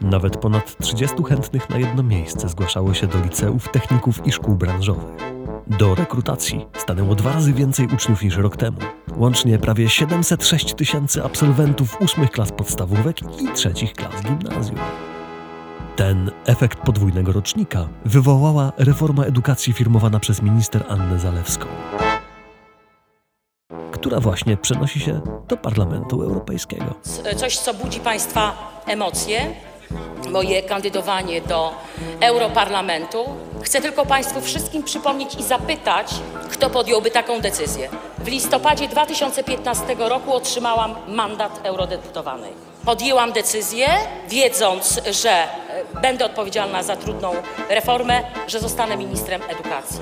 [0.00, 5.10] Nawet ponad 30 chętnych na jedno miejsce zgłaszało się do liceów, techników i szkół branżowych.
[5.66, 8.78] Do rekrutacji stanęło dwa razy więcej uczniów niż rok temu.
[9.16, 14.78] Łącznie prawie 706 tysięcy absolwentów ósmych klas podstawówek i trzecich klas gimnazjum.
[15.96, 21.66] Ten efekt podwójnego rocznika wywołała reforma edukacji firmowana przez minister Annę Zalewską,
[23.92, 26.94] która właśnie przenosi się do Parlamentu Europejskiego.
[27.36, 29.54] Coś, co budzi Państwa emocje,
[30.30, 31.74] moje kandydowanie do
[32.20, 33.24] Europarlamentu.
[33.62, 36.14] Chcę tylko Państwu wszystkim przypomnieć i zapytać,
[36.50, 37.88] kto podjąłby taką decyzję.
[38.18, 42.52] W listopadzie 2015 roku otrzymałam mandat eurodeputowanej.
[42.84, 43.88] Podjęłam decyzję,
[44.28, 45.46] wiedząc, że
[46.02, 47.32] będę odpowiedzialna za trudną
[47.70, 50.00] reformę, że zostanę ministrem edukacji.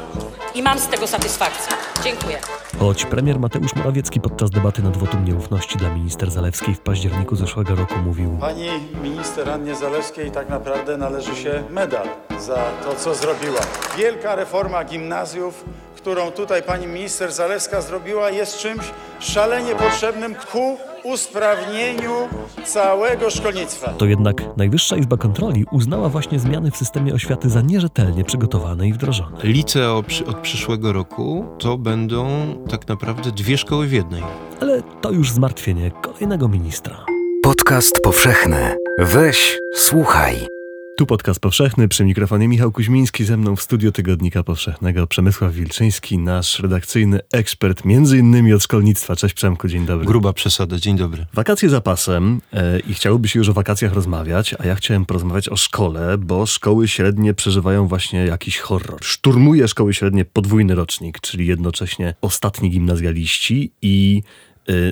[0.55, 1.77] I mam z tego satysfakcję.
[2.05, 2.39] Dziękuję.
[2.79, 7.75] Choć premier Mateusz Morawiecki podczas debaty nad wotum nieufności dla minister Zalewskiej w październiku zeszłego
[7.75, 8.69] roku mówił Pani
[9.03, 13.61] minister Annie Zalewskiej tak naprawdę należy się medal za to, co zrobiła.
[13.99, 15.65] Wielka reforma gimnazjów,
[15.97, 18.85] którą tutaj pani minister Zalewska zrobiła, jest czymś
[19.21, 22.29] szalenie potrzebnym ku usprawnieniu
[22.65, 23.93] całego szkolnictwa.
[23.93, 28.93] To jednak Najwyższa Izba Kontroli uznała właśnie zmiany w systemie oświaty za nierzetelnie przygotowane i
[28.93, 29.39] wdrożone.
[29.43, 32.27] Liceo od przyszłego roku to będą
[32.71, 34.23] tak naprawdę dwie szkoły w jednej.
[34.61, 37.05] Ale to już zmartwienie kolejnego ministra.
[37.43, 38.77] Podcast powszechny.
[38.99, 40.60] Weź, słuchaj.
[41.01, 46.19] Tu podcast powszechny, przy mikrofonie Michał Kuźmiński, ze mną w studio Tygodnika Powszechnego Przemysław Wilczyński,
[46.19, 49.17] nasz redakcyjny ekspert, między innymi od szkolnictwa.
[49.17, 50.07] Cześć Przemku, dzień dobry.
[50.07, 51.27] Gruba przesada, dzień dobry.
[51.35, 55.49] Wakacje za pasem e, i chciałoby się już o wakacjach rozmawiać, a ja chciałem porozmawiać
[55.49, 59.05] o szkole, bo szkoły średnie przeżywają właśnie jakiś horror.
[59.05, 64.23] Szturmuje szkoły średnie podwójny rocznik, czyli jednocześnie ostatni gimnazjaliści i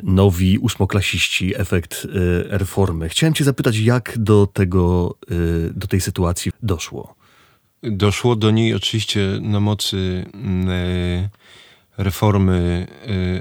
[0.03, 2.09] nowi ósmoklasiści, efekt y,
[2.49, 3.09] reformy.
[3.09, 7.15] Chciałem cię zapytać, jak do tego, y, do tej sytuacji doszło?
[7.83, 11.29] Doszło do niej oczywiście na mocy mm, e,
[11.97, 12.87] reformy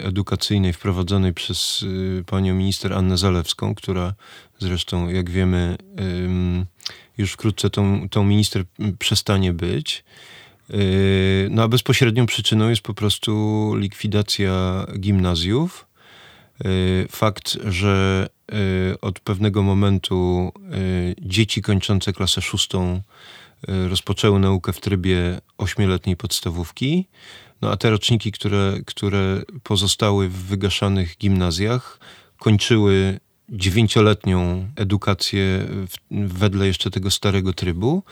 [0.02, 1.86] e, edukacyjnej wprowadzonej przez
[2.26, 4.14] panią minister Annę Zalewską, która
[4.60, 6.66] zresztą, jak wiemy, em,
[7.18, 8.64] już wkrótce tą, tą minister
[9.00, 10.04] przestanie być.
[11.50, 15.87] No a bezpośrednią przyczyną jest po prostu likwidacja gimnazjów.
[16.66, 18.56] E, Fakt, że e,
[19.02, 20.72] od pewnego momentu e,
[21.22, 23.02] dzieci kończące klasę szóstą
[23.90, 27.08] rozpoczęły naukę w trybie ośmioletniej podstawówki.
[27.62, 32.00] No a te roczniki, które, które pozostały w wygaszanych gimnazjach,
[32.40, 33.20] kończyły
[33.50, 35.68] dziewięcioletnią edukację
[36.12, 38.04] wedle jeszcze tego starego trybu.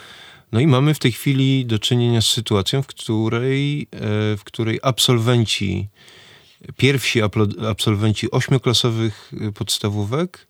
[0.52, 3.98] No i mamy w tej chwili do czynienia z sytuacją, w której, e,
[4.38, 5.88] w której absolwenci,
[6.78, 7.22] pierwsi
[7.70, 10.48] absolwenci ośmioklasowych y, podstawówek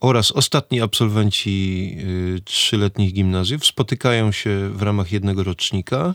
[0.00, 1.96] oraz ostatni absolwenci
[2.36, 6.14] y, trzyletnich gimnazjów spotykają się w ramach jednego rocznika.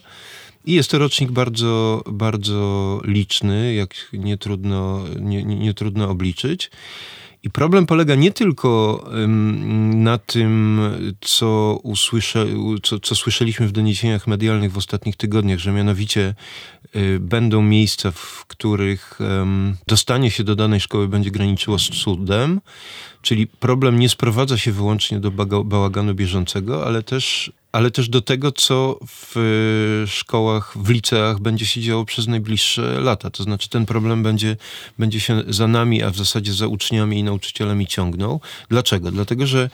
[0.65, 6.71] I jest to rocznik bardzo, bardzo liczny, jak nie trudno, nie, nie trudno obliczyć.
[7.43, 9.03] I problem polega nie tylko
[9.93, 10.81] na tym,
[11.21, 12.45] co, usłysze,
[12.83, 16.35] co, co słyszeliśmy w doniesieniach medialnych w ostatnich tygodniach, że mianowicie
[16.95, 19.19] y, będą miejsca, w których
[19.87, 22.61] dostanie się do danej szkoły będzie graniczyło z cudem,
[23.21, 25.31] czyli problem nie sprowadza się wyłącznie do
[25.63, 31.81] bałaganu bieżącego, ale też, ale też do tego, co w szkołach, w liceach będzie się
[31.81, 33.29] działo przez najbliższe lata.
[33.29, 34.57] To znaczy ten problem będzie,
[34.99, 38.41] będzie się za nami, a w zasadzie za uczniami i nauczycielami ciągnął.
[38.69, 39.11] Dlaczego?
[39.11, 39.69] Dlatego, że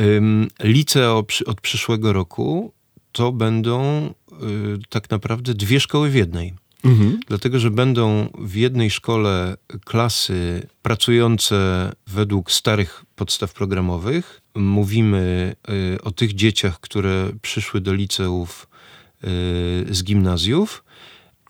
[0.00, 0.48] ym,
[1.46, 2.72] od przyszłego roku
[3.12, 6.61] to będą y, tak naprawdę dwie szkoły w jednej.
[7.28, 14.40] Dlatego, że będą w jednej szkole klasy pracujące według starych podstaw programowych.
[14.54, 15.54] Mówimy
[15.94, 18.68] y, o tych dzieciach, które przyszły do liceów
[19.24, 19.28] y,
[19.90, 20.84] z gimnazjów,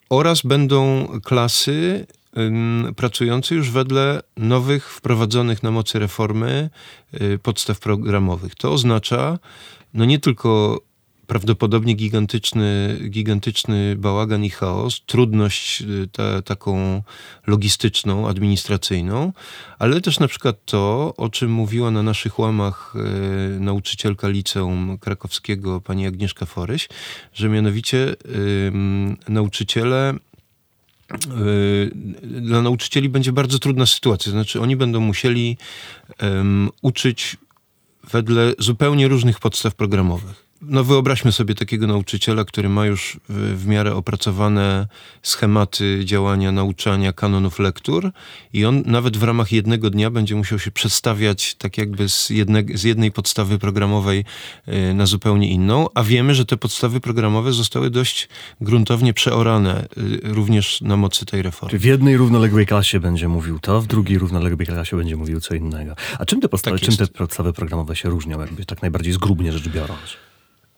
[0.09, 2.07] oraz będą klasy
[2.39, 6.71] ym, pracujące już wedle nowych, wprowadzonych na mocy reformy
[7.15, 8.55] y, podstaw programowych.
[8.55, 9.39] To oznacza
[9.95, 10.81] no nie tylko
[11.33, 17.03] prawdopodobnie gigantyczny, gigantyczny bałagan i chaos, trudność y, ta, taką
[17.47, 19.33] logistyczną, administracyjną,
[19.79, 22.95] ale też na przykład to, o czym mówiła na naszych łamach
[23.57, 26.89] y, nauczycielka liceum krakowskiego, pani Agnieszka Foryś,
[27.35, 28.73] że mianowicie y,
[29.29, 30.15] nauczyciele
[32.23, 34.33] dla nauczycieli będzie bardzo trudna sytuacja.
[34.33, 35.57] Znaczy, oni będą musieli
[36.19, 37.37] em, uczyć
[38.11, 40.52] wedle zupełnie różnych podstaw programowych.
[40.63, 44.87] No wyobraźmy sobie takiego nauczyciela, który ma już w, w miarę opracowane
[45.23, 48.11] schematy działania, nauczania, kanonów lektur
[48.53, 52.63] i on nawet w ramach jednego dnia będzie musiał się przestawiać tak jakby z, jedne,
[52.75, 54.25] z jednej podstawy programowej
[54.69, 58.29] y, na zupełnie inną, a wiemy, że te podstawy programowe zostały dość
[58.61, 61.71] gruntownie przeorane y, również na mocy tej reformy.
[61.71, 65.55] Czy w jednej równoległej klasie będzie mówił to, w drugiej równoległej klasie będzie mówił co
[65.55, 65.95] innego.
[66.19, 69.53] A czym te, podstawy, Tak czym te podstawy programowe się różnią, jakby tak najbardziej zgrubnie
[69.53, 70.17] rzecz biorąc?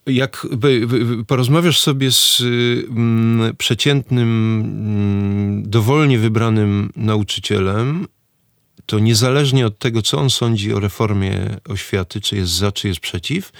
[0.06, 0.46] Jak
[1.26, 4.28] porozmawiasz sobie z y, mm, przeciętnym,
[4.60, 8.06] mm, dowolnie wybranym nauczycielem,
[8.86, 13.00] to niezależnie od tego, co on sądzi o reformie oświaty, czy jest za, czy jest
[13.00, 13.52] przeciw,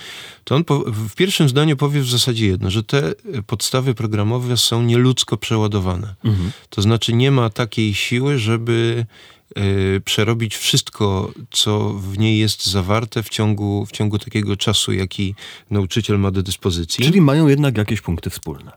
[0.45, 3.15] to on w pierwszym zdaniu powie w zasadzie jedno, że te
[3.47, 6.15] podstawy programowe są nieludzko przeładowane.
[6.71, 9.34] To znaczy nie ma takiej siły, żeby y,
[10.05, 15.35] przerobić wszystko, co w niej jest zawarte w ciągu, w ciągu takiego czasu, jaki
[15.71, 17.05] nauczyciel ma do dyspozycji.
[17.05, 18.73] Czyli mają jednak jakieś punkty wspólne.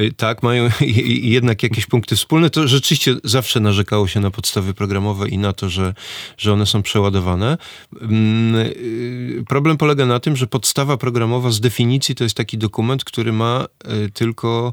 [0.00, 0.68] Y, Tak, mają
[1.36, 2.50] jednak jakieś punkty wspólne.
[2.50, 5.94] To rzeczywiście zawsze narzekało się na podstawy programowe i na to, że,
[6.38, 7.58] że one są przeładowane.
[8.00, 13.04] Mm, y, Problem polega na tym, że podstawa programowa z definicji to jest taki dokument,
[13.04, 13.66] który ma
[14.06, 14.72] y, tylko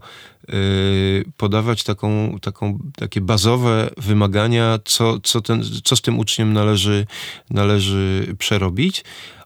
[1.38, 7.06] podawać taką, taką, takie bazowe wymagania, co, co, ten, co z tym uczniem należy,
[7.50, 9.04] należy przerobić.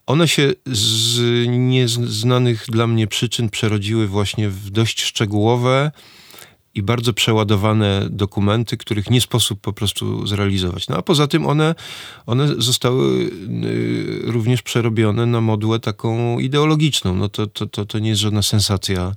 [0.10, 5.92] One się z nieznanych dla mnie przyczyn przerodziły właśnie w dość szczegółowe
[6.76, 10.88] i bardzo przeładowane dokumenty, których nie sposób po prostu zrealizować.
[10.88, 11.76] No a poza tym one,
[12.26, 13.30] one zostały
[13.64, 17.16] y, również przerobione na modułę taką ideologiczną.
[17.16, 19.12] No to, to, to, to nie jest żadna sensacja,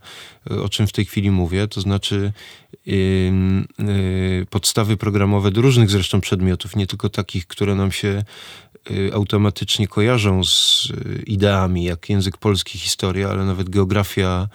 [0.50, 1.68] y, o czym w tej chwili mówię.
[1.68, 2.32] To znaczy
[2.88, 2.92] y,
[3.80, 8.24] y, podstawy programowe do różnych zresztą przedmiotów, nie tylko takich, które nam się
[9.14, 14.48] automatycznie kojarzą z y, ideami, jak język polski, historia, ale nawet geografia.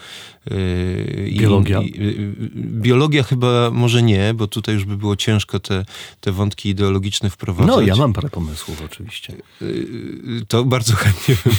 [0.52, 1.82] y, i- Biologia.
[1.82, 5.86] i- y, biologia chyba może nie, bo tutaj już by było ciężko te,
[6.22, 7.76] te wątki ideologiczne wprowadzać.
[7.76, 9.34] No, ja mam parę pomysłów oczywiście.
[9.62, 11.56] Y, To bardzo chętnie bym,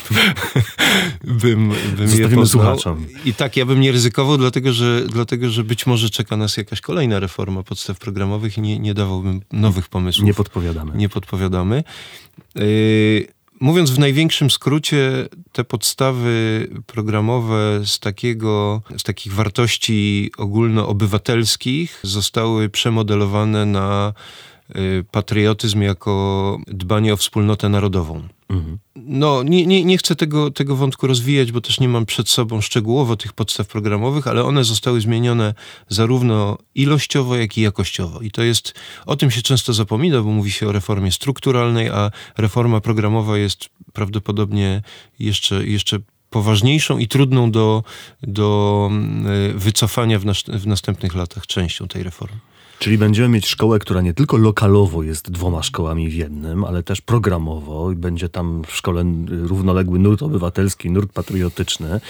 [1.40, 3.06] bym, bym je Zostawimy słuchaczom.
[3.24, 6.80] I tak, ja bym nie ryzykował, dlatego że, dlatego że być może czeka nas jakaś
[6.80, 10.26] kolejna reforma podstaw programowych i nie, nie dawałbym nowych pomysłów.
[10.26, 10.92] Nie podpowiadamy.
[10.96, 11.84] nie podpowiadamy.
[12.58, 22.68] Yy, Mówiąc w największym skrócie, te podstawy programowe z, takiego, z takich wartości ogólnoobywatelskich zostały
[22.68, 24.12] przemodelowane na
[24.76, 28.28] y, patriotyzm jako dbanie o wspólnotę narodową.
[28.48, 28.78] Mhm.
[28.96, 32.60] No, nie, nie, nie chcę tego, tego wątku rozwijać, bo też nie mam przed sobą
[32.60, 35.54] szczegółowo tych podstaw programowych, ale one zostały zmienione
[35.88, 38.20] zarówno ilościowo, jak i jakościowo.
[38.20, 38.74] I to jest,
[39.06, 43.68] o tym się często zapomina, bo mówi się o reformie strukturalnej, a reforma programowa jest
[43.92, 44.82] prawdopodobnie
[45.18, 45.98] jeszcze, jeszcze
[46.30, 47.84] poważniejszą i trudną do,
[48.22, 52.38] do mm, wycofania w, nas, w następnych latach częścią tej reformy.
[52.78, 57.00] Czyli będziemy mieć szkołę, która nie tylko lokalowo jest dwoma szkołami w jednym, ale też
[57.00, 62.00] programowo i będzie tam w szkole równoległy nurt obywatelski, nurt patriotyczny.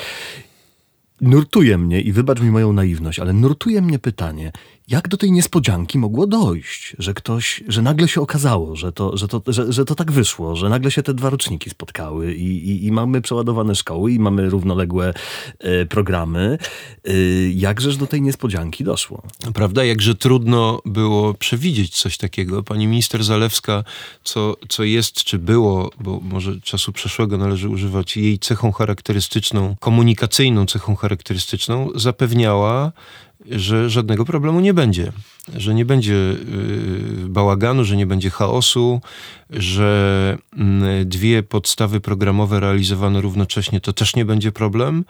[1.21, 4.53] Nurtuje mnie, i wybacz mi moją naiwność, ale nurtuje mnie pytanie,
[4.89, 9.29] jak do tej niespodzianki mogło dojść, że ktoś, że nagle się okazało, że to, że
[9.29, 12.87] to, że, że to tak wyszło, że nagle się te dwa roczniki spotkały i, i,
[12.87, 15.15] i mamy przeładowane szkoły i mamy równoległe
[15.59, 16.59] e, programy.
[17.05, 17.13] E,
[17.51, 19.23] jakżeż do tej niespodzianki doszło?
[19.55, 19.85] Prawda?
[19.85, 22.63] Jakże trudno było przewidzieć coś takiego.
[22.63, 23.85] Pani minister Zalewska,
[24.25, 30.67] co, co jest, czy było, bo może czasu przeszłego należy używać, jej cechą charakterystyczną, komunikacyjną
[30.67, 32.93] cechą charakterystyczną, zapewniała,
[33.47, 35.13] że żadnego problemu nie będzie.
[35.57, 39.01] Że nie będzie yy, bałaganu, że nie będzie chaosu,
[39.51, 45.05] że mm, dwie podstawy programowe realizowane równocześnie to też nie będzie problem.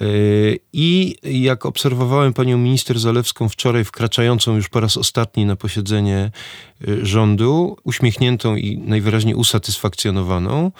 [0.00, 6.30] Yy, I jak obserwowałem panią minister Zalewską wczoraj, wkraczającą już po raz ostatni na posiedzenie
[6.80, 10.72] yy, rządu, uśmiechniętą i najwyraźniej usatysfakcjonowaną,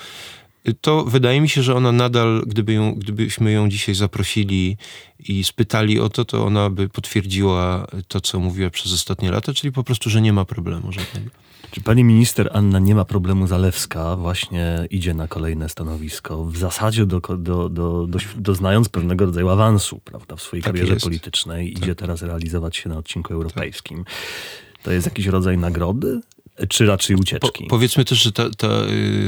[0.75, 4.77] to wydaje mi się, że ona nadal, gdyby ją, gdybyśmy ją dzisiaj zaprosili
[5.19, 9.73] i spytali o to, to ona by potwierdziła to, co mówiła przez ostatnie lata, czyli
[9.73, 11.31] po prostu, że nie ma problemu żadnego.
[11.71, 17.07] Czy pani minister Anna nie ma problemu Zalewska, właśnie idzie na kolejne stanowisko, w zasadzie
[17.07, 21.05] do, do, do, do, doznając pewnego rodzaju awansu prawda, w swojej Tak karierze jest.
[21.05, 24.05] politycznej, idzie teraz realizować się na odcinku europejskim.
[24.83, 26.21] To jest jakiś rodzaj nagrody?
[26.69, 27.65] Czy raczej ucieczki?
[27.65, 28.69] Po, powiedzmy też, że ta, ta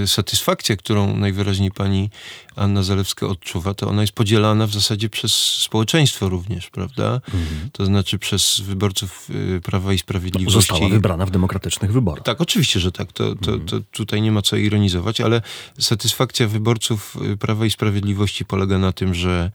[0.02, 2.10] y, satysfakcja, którą najwyraźniej pani
[2.56, 7.14] Anna Zalewska odczuwa, to ona jest podzielana w zasadzie przez społeczeństwo również, prawda?
[7.14, 7.70] Mhm.
[7.72, 10.56] To znaczy przez wyborców y, Prawa i Sprawiedliwości.
[10.56, 12.24] No, została wybrana w demokratycznych wyborach.
[12.24, 13.12] Tak, oczywiście, że tak.
[13.12, 15.42] To, to, to tutaj nie ma co ironizować, ale
[15.78, 19.52] satysfakcja wyborców y, Prawa i Sprawiedliwości polega na tym, że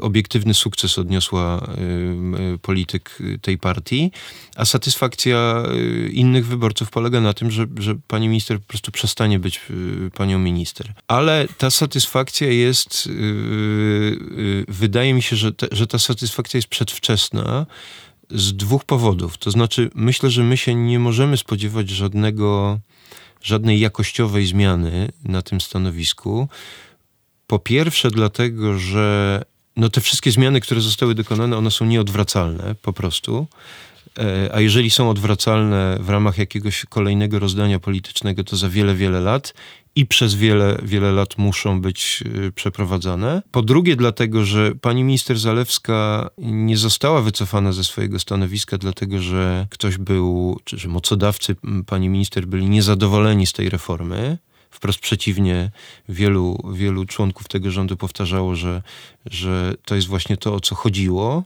[0.00, 1.68] obiektywny sukces odniosła
[2.38, 4.10] y, y, polityk tej partii,
[4.56, 5.62] a satysfakcja
[6.10, 9.60] innych wyborców polega na tym, że, że pani minister po prostu przestanie być
[10.14, 10.92] panią minister.
[11.08, 13.08] Ale ta satysfakcja jest,
[14.68, 17.66] wydaje mi się, że, że ta satysfakcja jest przedwczesna
[18.30, 19.38] z dwóch powodów.
[19.38, 22.80] To znaczy, myślę, że my się nie możemy spodziewać żadnego,
[23.42, 26.48] żadnej jakościowej zmiany na tym stanowisku.
[27.46, 29.42] Po pierwsze, dlatego, że
[29.78, 33.46] no te wszystkie zmiany, które zostały dokonane, one są nieodwracalne po prostu.
[34.18, 39.20] E, a jeżeli są odwracalne w ramach jakiegoś kolejnego rozdania politycznego, to za wiele, wiele
[39.20, 39.54] lat
[39.94, 43.42] i przez wiele, wiele lat muszą być e, przeprowadzane.
[43.50, 49.66] Po drugie, dlatego, że pani minister Zalewska nie została wycofana ze swojego stanowiska, dlatego że
[49.70, 51.56] ktoś był, czy że mocodawcy
[51.86, 54.38] pani minister byli niezadowoleni z tej reformy.
[54.70, 55.70] Wprost przeciwnie,
[56.08, 58.82] wielu, wielu członków tego rządu powtarzało, że,
[59.26, 61.44] że to jest właśnie to, o co chodziło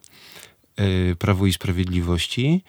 [0.78, 2.64] yy, Prawu i Sprawiedliwości.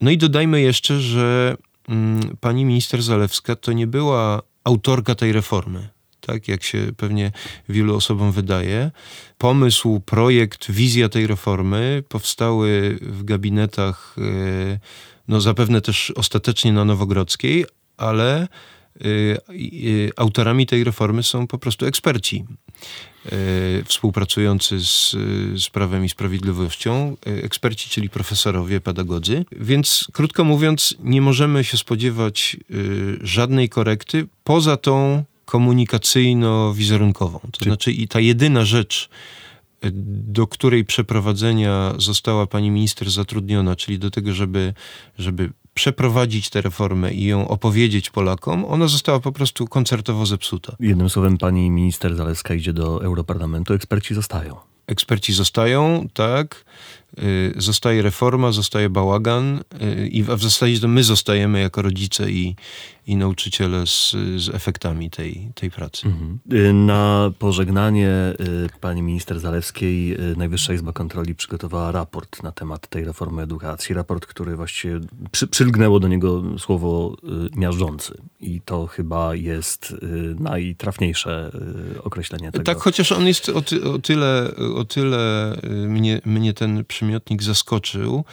[0.00, 1.56] No i dodajmy jeszcze, że
[1.88, 1.94] yy,
[2.40, 5.88] pani minister Zalewska to nie była autorka tej reformy.
[6.20, 7.32] Tak jak się pewnie
[7.68, 8.90] wielu osobom wydaje.
[9.38, 14.80] Pomysł, projekt, wizja tej reformy powstały w gabinetach, yy,
[15.28, 17.66] no zapewne też ostatecznie na Nowogrodzkiej,
[17.96, 18.48] ale
[20.16, 22.44] autorami tej reformy są po prostu eksperci
[23.26, 25.10] y, współpracujący z,
[25.56, 29.44] z Prawem i Sprawiedliwością, eksperci, czyli profesorowie, pedagodzy.
[29.52, 32.56] Więc krótko mówiąc, nie możemy się spodziewać
[33.20, 37.40] żadnej korekty poza tą komunikacyjno-wizerunkową.
[37.58, 39.08] To znaczy i ta jedyna rzecz,
[39.92, 44.74] do której przeprowadzenia została pani minister zatrudniona, czyli do tego, żeby,
[45.18, 50.76] żeby przeprowadzić tę reformę i ją opowiedzieć Polakom, ona została po prostu koncertowo zepsuta.
[50.80, 54.56] Jednym słowem, pani minister Zaleska idzie do Europarlamentu, eksperci zostają.
[54.86, 56.64] Eksperci zostają, tak.
[57.18, 62.56] Y, zostaje reforma, zostaje bałagan y, i w zasadzie to my zostajemy jako rodzice i,
[63.06, 66.06] i nauczyciele z, z efektami tej, tej pracy.
[66.06, 66.38] Mhm.
[66.52, 68.10] Y, na pożegnanie
[68.80, 73.94] pani minister Zalewskiej Najwyższa Izba Kontroli przygotowała raport na temat tej reformy edukacji.
[73.94, 75.00] Raport, który właściwie
[75.32, 77.16] przy, przylgnęło do niego słowo
[77.56, 78.14] miażdżący.
[78.40, 79.94] I to chyba jest
[80.38, 81.50] najtrafniejsze
[82.02, 82.64] określenie tego.
[82.64, 88.24] Tak, chociaż on jest o, ty, o tyle, o tyle mnie, mnie ten przymiotnik zaskoczył,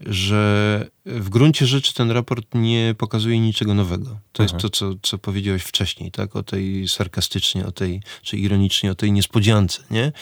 [0.00, 4.18] że w gruncie rzeczy ten raport nie pokazuje niczego nowego.
[4.32, 6.36] To jest to, co, co powiedziałeś wcześniej, tak?
[6.36, 10.12] O tej sarkastycznie, o tej, czy ironicznie, o tej niespodziance, nie?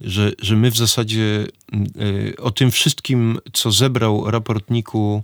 [0.00, 1.46] Że, że my w zasadzie
[2.00, 5.22] y, o tym wszystkim, co zebrał raportniku,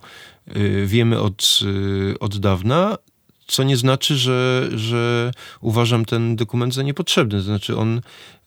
[0.56, 2.98] y, wiemy od, y, od dawna,
[3.46, 7.42] co nie znaczy, że, że uważam ten dokument za niepotrzebny.
[7.42, 8.00] Znaczy on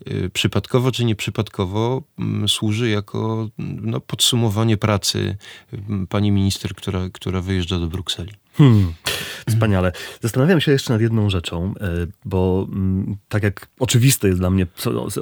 [0.07, 2.03] y, przypadkowo czy nieprzypadkowo
[2.43, 5.37] y, służy jako no, podsumowanie pracy
[5.73, 8.31] y, pani minister, która, która wyjeżdża do Brukseli.
[8.57, 8.93] Hmm.
[9.49, 9.91] Wspaniale.
[10.21, 14.67] Zastanawiam się jeszcze nad jedną rzeczą, e, bo mm, tak jak oczywiste jest dla mnie,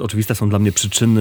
[0.00, 1.20] oczywiste są dla mnie przyczyny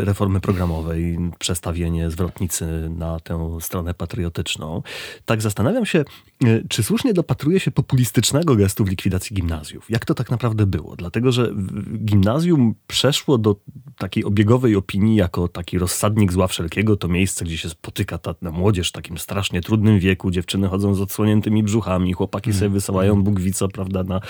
[0.00, 4.82] y, reformy programowej, przestawienie zwrotnicy na tę stronę patriotyczną,
[5.24, 6.04] tak zastanawiam się,
[6.44, 9.90] y, czy słusznie dopatruje się populistycznego gestu w likwidacji gimnazjów.
[9.90, 10.96] Jak to tak naprawdę było?
[10.96, 11.52] Dlatego, że
[12.04, 13.56] gimnazjum przeszło do
[13.98, 18.88] takiej obiegowej opinii jako taki rozsadnik zła wszelkiego, to miejsce, gdzie się spotyka ta młodzież
[18.88, 22.74] w takim strasznie trudnym wieku, dziewczyny chodzą z odsłoniętymi brzuchami, chłopaki sobie mm.
[22.74, 23.24] wysyłają mm.
[23.24, 23.40] Bóg
[23.72, 24.20] prawda, na,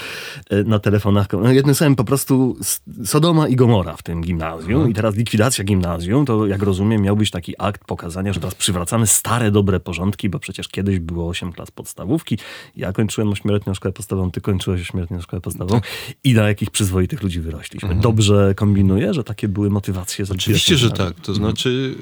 [0.51, 1.27] e, na telefonach.
[1.33, 2.57] No, jednym słowem, po prostu
[3.05, 4.91] Sodoma i Gomora w tym gimnazjum mhm.
[4.91, 9.07] i teraz likwidacja gimnazjum, to jak rozumiem miał być taki akt pokazania, że teraz przywracamy
[9.07, 12.39] stare, dobre porządki, bo przecież kiedyś było 8 klas podstawówki.
[12.77, 15.91] Ja kończyłem ośmioletnią szkołę podstawową, ty kończyłeś ośmioletnią szkołę podstawową tak.
[16.25, 17.89] i na jakich przyzwoitych ludzi wyrośliśmy.
[17.89, 18.01] Mhm.
[18.01, 20.25] Dobrze kombinuję, że takie były motywacje.
[20.33, 21.15] Oczywiście, że tak.
[21.15, 21.37] To mhm.
[21.37, 21.95] znaczy,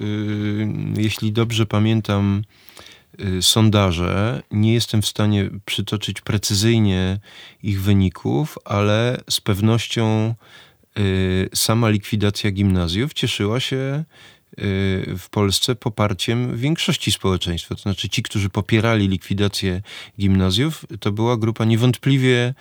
[0.96, 2.42] yy, jeśli dobrze pamiętam,
[3.40, 4.42] sondaże.
[4.50, 7.18] Nie jestem w stanie przytoczyć precyzyjnie
[7.62, 10.34] ich wyników, ale z pewnością
[10.98, 14.04] y, sama likwidacja gimnazjów cieszyła się
[15.18, 17.74] w Polsce poparciem większości społeczeństwa.
[17.74, 19.82] To znaczy ci, którzy popierali likwidację
[20.20, 22.54] gimnazjów, to była grupa niewątpliwie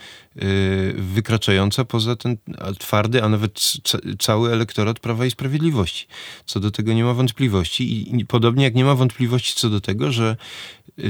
[0.96, 2.38] wykraczająca poza ten
[2.80, 3.74] twardy, a nawet
[4.20, 6.08] cały elektorat Prawa i Sprawiedliwości.
[6.46, 10.12] Co do tego nie ma wątpliwości i podobnie jak nie ma wątpliwości co do tego,
[10.12, 10.38] że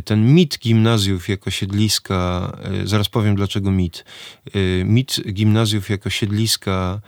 [0.06, 2.52] ten mit gimnazjów jako siedliska,
[2.84, 4.06] zaraz powiem dlaczego mit,
[4.86, 7.02] mit gimnazjów jako siedliska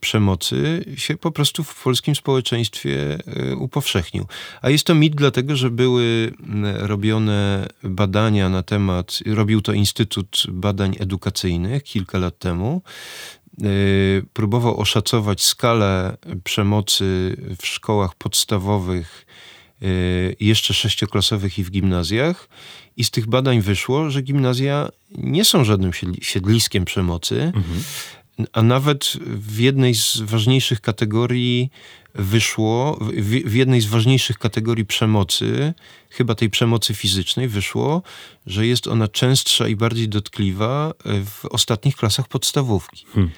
[0.00, 2.85] przemocy się po prostu w polskim społeczeństwie
[3.58, 4.26] upowszechnił.
[4.62, 6.32] A jest to mit dlatego, że były
[6.78, 12.82] robione badania na temat, robił to Instytut Badań Edukacyjnych kilka lat temu,
[14.32, 19.26] próbował oszacować skalę przemocy w szkołach podstawowych
[19.82, 22.48] Y, jeszcze sześcioklasowych i w gimnazjach.
[22.96, 25.90] I z tych badań wyszło, że gimnazja nie są żadnym
[26.20, 27.82] siedliskiem przemocy, mhm.
[28.52, 31.70] A nawet w jednej z ważniejszych kategorii
[32.14, 35.74] wyszło, w, w, jednej z ważniejszych kategorii przemocy,
[36.10, 38.02] chyba tej przemocy fizycznej, wyszło,
[38.46, 43.06] że jest ona częstsza i bardziej dotkliwa w ostatnich klasach podstawówki.
[43.14, 43.32] Hmm.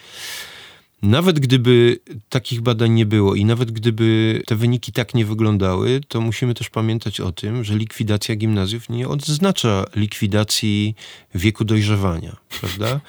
[1.03, 6.21] Nawet gdyby takich badań nie było i nawet gdyby te wyniki tak nie wyglądały, to
[6.21, 10.95] musimy też pamiętać o tym, że likwidacja gimnazjów nie oznacza likwidacji
[11.35, 13.01] wieku dojrzewania, prawda?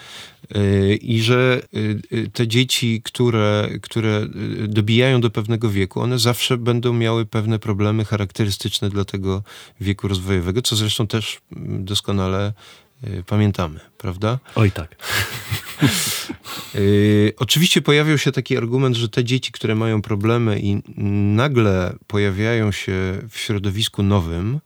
[0.55, 4.27] E, I że e, e, te dzieci, które, które
[4.67, 9.43] dobijają do pewnego wieku, one zawsze będą miały pewne problemy charakterystyczne dla tego
[9.81, 11.41] wieku rozwojowego, co zresztą też
[11.79, 12.53] doskonale
[13.25, 14.39] pamiętamy, prawda?
[14.55, 14.95] Oj tak.
[16.73, 20.81] Yy, oczywiście pojawiał się taki argument, że te dzieci, które mają problemy i
[21.35, 22.93] nagle pojawiają się
[23.29, 24.59] w środowisku nowym,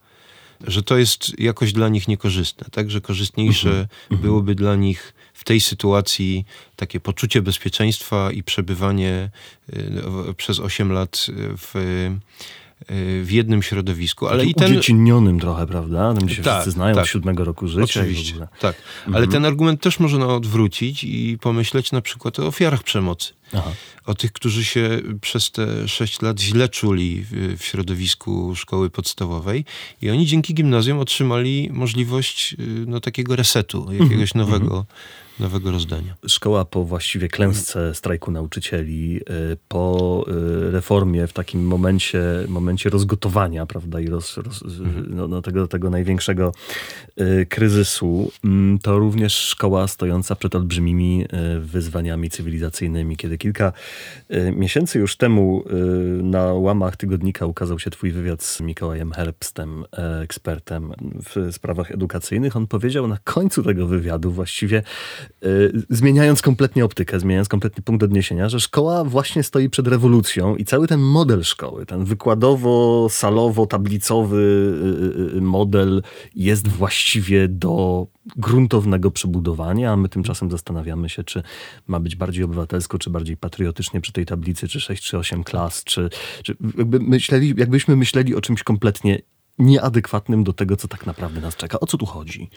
[0.68, 2.92] że to jest jakoś dla nich niekorzystne, tak?
[2.92, 3.88] Że korzystniejsze mhm.
[4.04, 4.22] mhm.
[4.22, 9.30] byłoby dla nich w tej sytuacji takie poczucie bezpieczeństwa i przebywanie
[9.74, 11.74] yy, przez 8 lat w
[13.24, 14.28] w jednym środowisku.
[14.28, 14.72] Ale i ten...
[14.72, 16.14] Udziecinionym trochę, prawda?
[16.14, 17.04] Tam się tak, wszyscy znają tak.
[17.04, 18.00] od siódmego roku życia.
[18.02, 18.76] Oczywiście, tak.
[18.98, 19.16] Mhm.
[19.16, 23.34] Ale ten argument też można odwrócić i pomyśleć na przykład o ofiarach przemocy.
[23.54, 23.72] Aha.
[24.06, 29.66] O tych, którzy się przez te sześć lat źle czuli w, środowisku szkoły podstawowej
[30.02, 34.46] i oni dzięki gimnazjum otrzymali możliwość y, no, takiego resetu, jakiegoś mhm.
[34.46, 34.86] nowego mhm
[35.40, 36.16] nowego rozdania.
[36.28, 40.26] Szkoła po właściwie klęsce strajku nauczycieli, y, po
[40.68, 45.16] y, reformie w takim momencie, momencie rozgotowania, prawda, i roz, roz, mhm.
[45.16, 46.52] no, no, tego, tego największego
[47.22, 51.26] y, kryzysu, mm, to również szkoła stojąca przed olbrzymimi
[51.60, 53.18] wyzwaniami cywilizacyjnymi.
[53.18, 53.74] Kiedy kilka
[54.52, 55.64] miesięcy już temu
[56.24, 59.86] na łamach tygodnika ukazał się twój wywiad z Mikołajem Herbstem,
[60.24, 60.94] ekspertem
[61.26, 64.84] w sprawach edukacyjnych, on powiedział na końcu tego wywiadu właściwie
[65.90, 70.88] zmieniając kompletnie optykę, zmieniając kompletnie punkt odniesienia, że szkoła właśnie stoi przed rewolucją i cały
[70.88, 76.04] ten model szkoły, ten wykładowo-salowo-tablicowy y, y, model
[76.36, 81.44] jest właściwie do gruntownego przebudowania, a my tymczasem zastanawiamy się, czy
[81.88, 85.84] ma być bardziej obywatelsko, czy bardziej patriotycznie przy tej tablicy, czy 6 czy 8 klas,
[85.84, 86.10] czy,
[86.44, 89.20] czy jakby myśleli, jakbyśmy myśleli o czymś kompletnie
[89.60, 91.80] nieadekwatnym do tego, co tak naprawdę nas czeka.
[91.80, 92.50] O co tu chodzi?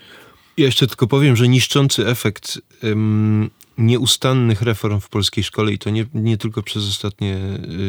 [0.57, 5.91] Ja jeszcze tylko powiem, że niszczący efekt um, nieustannych reform w polskiej szkole i to
[5.91, 7.39] nie, nie tylko przez ostatnie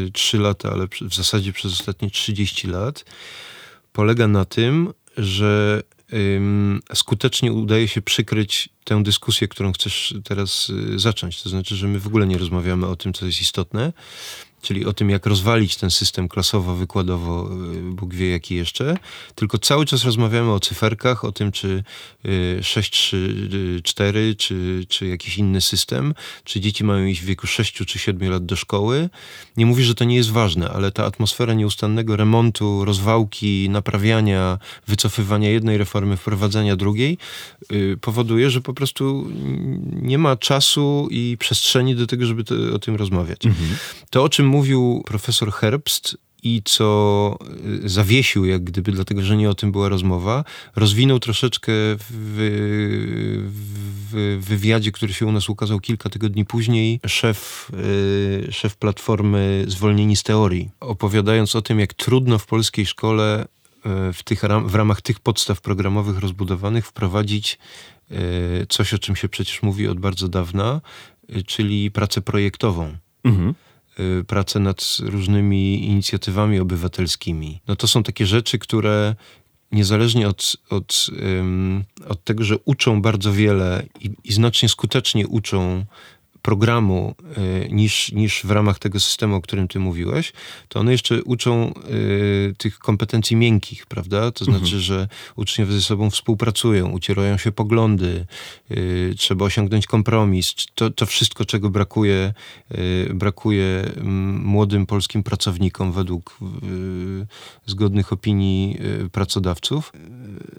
[0.08, 3.06] y, 3 lata, ale w zasadzie przez ostatnie 30 lat
[3.94, 11.00] polega na tym, że um, skutecznie udaje się przykryć tę dyskusję, którą chcesz teraz y,
[11.00, 11.44] zacząć.
[11.44, 13.94] To znaczy, że my w ogóle nie rozmawiamy o tym, co jest istotne,
[14.68, 17.52] czyli o tym, jak rozwalić ten system klasowo-wykładowo,
[17.90, 18.98] y, Bóg wie jaki jeszcze,
[19.36, 21.84] tylko cały czas rozmawiamy o cyferkach, o tym, czy
[22.62, 27.74] 6, 3, 4, czy, czy jakiś inny system, czy dzieci mają iść w wieku 6
[27.74, 29.10] czy 7 lat do szkoły.
[29.58, 35.50] Nie mówię, że to nie jest ważne, ale ta atmosfera nieustannego remontu, rozwałki, naprawiania, wycofywania
[35.50, 37.18] jednej reformy, wprowadzania drugiej,
[37.72, 39.32] y, powoduje, że po prostu
[40.02, 43.46] nie ma czasu i przestrzeni do tego, żeby to, o tym rozmawiać.
[43.46, 43.70] Mhm.
[44.10, 47.40] To, o czym mówił profesor Herbst i co
[47.86, 50.44] y, zawiesił, jak gdyby, dlatego że nie o tym była rozmowa,
[50.76, 52.38] rozwinął troszeczkę w,
[54.12, 57.72] w wywiadzie, który się u nas ukazał kilka tygodni później, szef,
[58.48, 64.14] y, szef platformy Zwolnieni z Teorii, opowiadając o tym, jak trudno w polskiej szkole y,
[64.14, 67.58] w, tych, w ramach tych podstaw programowych rozbudowanych wprowadzić
[68.70, 70.82] coś, o czym się przecież mówi od bardzo dawna,
[71.46, 72.98] czyli pracę projektową.
[73.24, 73.54] Mhm.
[74.00, 77.62] Y, pracę nad różnymi inicjatywami obywatelskimi.
[77.68, 79.16] No to są takie rzeczy, które
[79.72, 81.08] niezależnie od, od,
[81.38, 85.86] um, od tego, że uczą bardzo wiele i, i znacznie skutecznie uczą
[86.48, 90.34] programu y, niż, niż w ramach tego systemu, o którym ty mówiłeś,
[90.68, 94.32] to one jeszcze uczą y, tych kompetencji miękkich, prawda?
[94.32, 94.82] To znaczy, mhm.
[94.82, 98.26] że uczniowie ze sobą współpracują, ucierają się poglądy,
[98.72, 100.56] y, trzeba osiągnąć kompromis.
[100.76, 102.34] To, to wszystko, czego brakuje,
[103.14, 106.38] brakuje mm, młodym polskim pracownikom według
[107.66, 108.78] zgodnych opinii
[109.12, 109.94] pracodawców.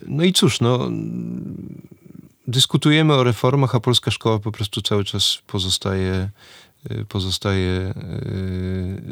[0.07, 0.89] No i cóż, no
[2.49, 6.29] dyskutujemy o reformach, a polska szkoła po prostu cały czas pozostaje,
[6.91, 7.93] y, pozostaje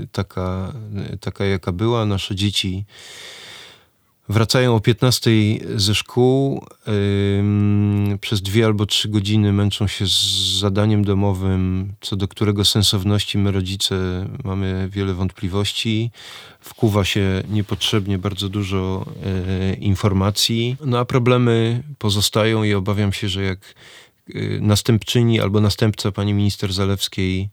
[0.03, 0.73] y, taka,
[1.19, 2.05] taka jaka była.
[2.05, 2.85] Nasze dzieci
[4.29, 5.31] Wracają o 15
[5.75, 6.65] ze szkół,
[8.21, 13.51] przez dwie albo trzy godziny męczą się z zadaniem domowym, co do którego sensowności my
[13.51, 16.11] rodzice mamy wiele wątpliwości.
[16.59, 19.05] Wkuwa się niepotrzebnie bardzo dużo
[19.69, 23.59] yy, informacji, no a problemy pozostają i obawiam się, że jak
[24.27, 27.49] yy, następczyni albo następca pani minister Zalewskiej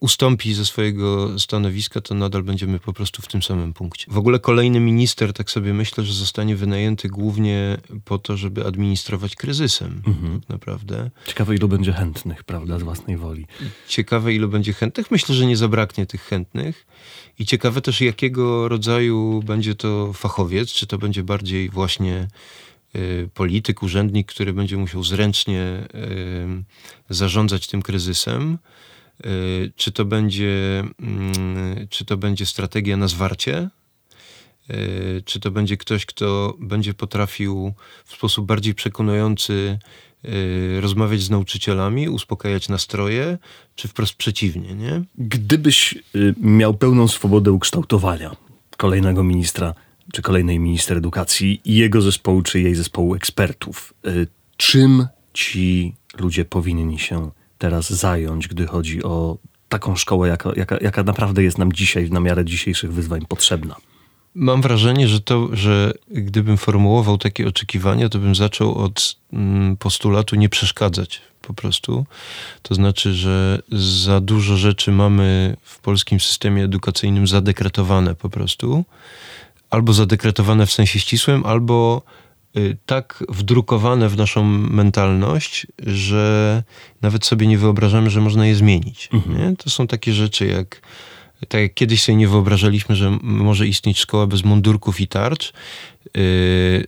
[0.00, 4.06] ustąpi ze swojego stanowiska, to nadal będziemy po prostu w tym samym punkcie.
[4.08, 9.36] W ogóle kolejny minister, tak sobie myślę, że zostanie wynajęty głównie po to, żeby administrować
[9.36, 10.02] kryzysem.
[10.06, 10.40] Mhm.
[10.40, 11.10] Tak naprawdę.
[11.26, 13.46] Ciekawe, ilu będzie chętnych, prawda, z własnej woli.
[13.88, 15.10] Ciekawe, ilu będzie chętnych.
[15.10, 16.86] Myślę, że nie zabraknie tych chętnych.
[17.38, 22.28] I ciekawe też, jakiego rodzaju będzie to fachowiec, czy to będzie bardziej właśnie
[22.96, 25.62] y, polityk, urzędnik, który będzie musiał zręcznie
[27.10, 28.97] y, zarządzać tym kryzysem, Y,
[29.76, 33.68] czy to będzie, mm, czy to będzie strategia na zwarcie,
[34.70, 37.72] y, czy to będzie ktoś, kto będzie potrafił
[38.04, 39.78] w sposób bardziej przekonujący
[40.24, 43.38] y, rozmawiać z nauczycielami, uspokajać nastroje,
[43.74, 45.02] czy wprost przeciwnie, nie?
[45.18, 45.94] Gdybyś
[46.40, 48.36] miał pełną swobodę ukształtowania
[48.76, 49.74] kolejnego ministra,
[50.12, 53.94] czy kolejnej minister edukacji i jego zespołu, czy jej zespołu ekspertów,
[54.56, 61.02] czym ci ludzie powinni się teraz zająć, gdy chodzi o taką szkołę, jaka, jaka, jaka
[61.02, 63.76] naprawdę jest nam dzisiaj, na miarę dzisiejszych wyzwań potrzebna?
[64.34, 70.36] Mam wrażenie, że to, że gdybym formułował takie oczekiwania, to bym zaczął od mm, postulatu
[70.36, 72.06] nie przeszkadzać po prostu.
[72.62, 78.84] To znaczy, że za dużo rzeczy mamy w polskim systemie edukacyjnym zadekretowane po prostu.
[79.70, 82.02] Albo zadekretowane w sensie ścisłym, albo
[82.86, 86.62] tak wdrukowane w naszą mentalność, że
[87.02, 89.08] nawet sobie nie wyobrażamy, że można je zmienić.
[89.12, 89.56] Mhm.
[89.56, 90.80] To są takie rzeczy jak
[91.48, 95.52] tak jak kiedyś sobie nie wyobrażaliśmy, że może istnieć szkoła bez mundurków i tarcz, y,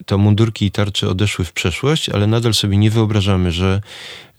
[0.06, 3.80] to mundurki i tarcze odeszły w przeszłość, ale nadal sobie nie wyobrażamy, że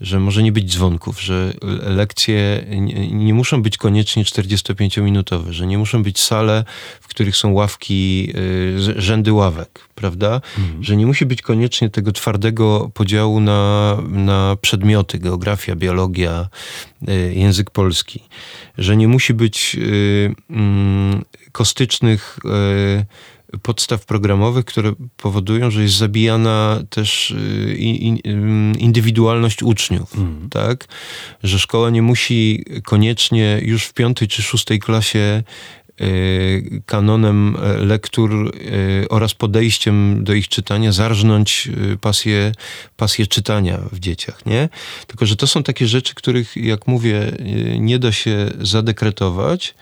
[0.01, 2.65] że może nie być dzwonków, że lekcje
[3.11, 6.63] nie, muszą być koniecznie 45-minutowe, że nie muszą być sale,
[7.01, 10.41] w których są ławki, y, rzędy ławek, prawda?
[10.57, 10.83] Mhm.
[10.83, 16.49] Że nie musi być koniecznie tego twardego podziału na, na przedmioty, geografia, biologia,
[17.09, 18.23] y, język polski.
[18.77, 22.39] Że nie musi być y, mm, kostycznych
[23.61, 27.75] podstaw programowych, które powodują, że jest zabijana też y,
[28.79, 30.49] indywidualność uczniów, mm.
[30.49, 30.87] tak?
[31.43, 35.43] Że szkoła nie musi koniecznie już w piątej czy szóstej klasie
[36.01, 41.69] y, kanonem lektur y, oraz podejściem do ich czytania zarżnąć
[42.01, 42.51] pasję,
[42.97, 44.69] pasję czytania w dzieciach, nie?
[45.07, 47.31] Tylko, że to są takie rzeczy, których, jak mówię,
[47.79, 49.75] nie da się zadekretować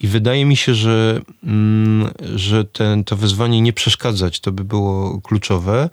[0.00, 5.20] i wydaje mi się, że, mm, że ten, to wyzwanie nie przeszkadzać to by było
[5.20, 5.90] kluczowe.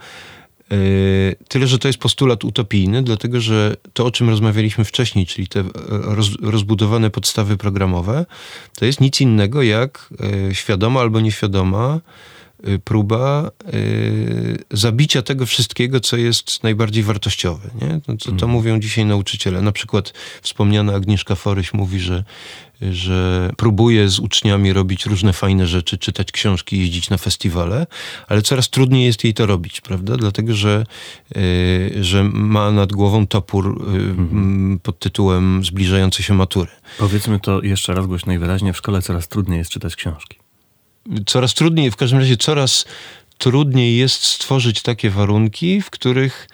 [0.72, 0.76] E,
[1.48, 5.64] tyle, że to jest postulat utopijny, dlatego że to, o czym rozmawialiśmy wcześniej, czyli te
[5.90, 8.26] roz, rozbudowane podstawy programowe,
[8.76, 10.10] to jest nic innego jak
[10.50, 12.00] e, świadoma albo nieświadoma
[12.64, 13.52] e, próba
[14.72, 17.70] zabicia tego wszystkiego, co jest najbardziej wartościowe.
[17.82, 18.02] Nie?
[18.02, 18.52] To, to, to mhm.
[18.52, 19.62] mówią dzisiaj nauczyciele.
[19.62, 22.24] Na przykład wspomniana Agnieszka Foryś mówi, że
[22.92, 27.88] że próbuje z uczniami robić różne fajne rzeczy, czytać książki, jeździć na festiwale,
[28.28, 30.18] ale coraz trudniej jest jej to robić, prawda?
[30.18, 30.86] Dlatego, że,
[31.36, 34.80] yy, że ma nad głową topór mhm.
[34.84, 36.72] pod tytułem zbliżające się matury.
[36.98, 40.43] Powiedzmy to jeszcze raz głośno i wyraźnie, w szkole coraz trudniej jest czytać książki.
[41.26, 42.86] Coraz trudniej, w każdym razie coraz
[43.38, 46.48] trudniej jest stworzyć takie warunki, w których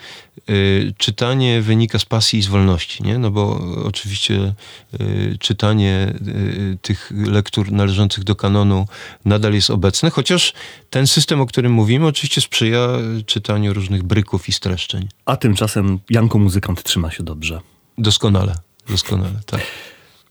[0.49, 3.17] y, czytanie wynika z pasji i z wolności, nie?
[3.17, 4.53] No bo oczywiście
[5.01, 8.87] y, czytanie y, tych lektur należących do kanonu
[9.25, 10.53] nadal jest obecne, chociaż
[10.89, 12.87] ten system, o którym mówimy, oczywiście sprzyja
[13.25, 15.07] czytaniu różnych bryków i streszczeń.
[15.25, 17.61] A tymczasem Janko muzykant trzyma się dobrze.
[17.97, 18.55] Doskonale,
[18.89, 19.61] doskonale, tak.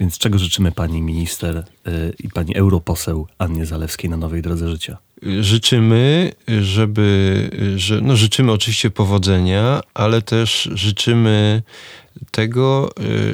[0.00, 1.64] Więc czego życzymy pani minister
[2.18, 4.98] i pani europoseł Annie Zalewskiej na nowej drodze życia?
[5.40, 11.62] Życzymy, żeby, że, no życzymy oczywiście powodzenia, ale też życzymy
[12.30, 12.90] tego,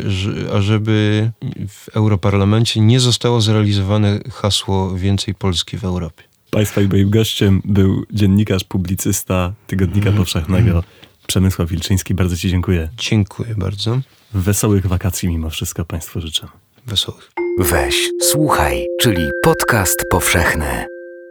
[0.07, 1.31] że- ażeby
[1.69, 6.23] w Europarlamencie nie zostało zrealizowane hasło więcej Polski w Europie.
[6.51, 10.85] Państwa i moim gościem był dziennikarz, publicysta Tygodnika Powszechnego
[11.27, 12.15] Przemysław Wilczyński.
[12.15, 12.89] Bardzo Ci dziękuję.
[12.97, 14.01] Dziękuję bardzo.
[14.35, 16.49] Wesołych wakacji mimo wszystko Państwu życzę.
[16.87, 17.33] Wesołych.
[17.59, 20.87] Weź, słuchaj, czyli podcast powszechny.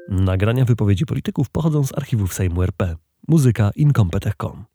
[0.09, 2.95] Nagrania wypowiedzi polityków pochodzą z archiwów Sejmu RP.
[3.27, 4.72] Muzyka incompetech.com.